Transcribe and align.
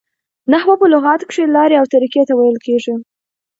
نحوه 0.51 0.75
په 0.81 0.85
لغت 0.93 1.21
کښي 1.29 1.43
لاري 1.55 1.75
او 1.81 1.85
طریقې 1.93 2.23
ته 2.27 2.33
ویل 2.35 2.57
کیږي. 2.65 2.93